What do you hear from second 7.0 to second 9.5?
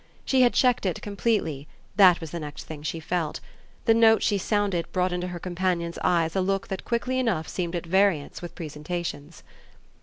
enough seemed at variance with presentations.